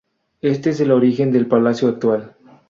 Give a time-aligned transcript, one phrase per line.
[0.41, 2.35] Este es el origen del palacio actual.